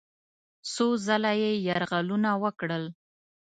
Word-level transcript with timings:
څو 0.73 0.87
ځله 1.05 1.31
یې 1.41 1.51
یرغلونه 1.67 2.29
وکړل. 2.43 2.83